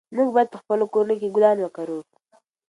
موږ 0.15 0.27
باید 0.35 0.49
په 0.53 0.57
خپلو 0.61 0.83
کورونو 0.93 1.15
کې 1.21 1.33
ګلان 1.35 1.57
وکرلو. 1.61 1.99